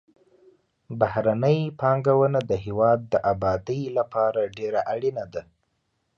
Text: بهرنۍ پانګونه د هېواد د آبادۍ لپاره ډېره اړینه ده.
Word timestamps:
بهرنۍ 0.99 1.59
پانګونه 1.79 2.39
د 2.49 2.51
هېواد 2.65 2.99
د 3.13 3.13
آبادۍ 3.33 3.81
لپاره 3.97 4.39
ډېره 4.57 4.81
اړینه 4.93 5.25
ده. 5.33 5.41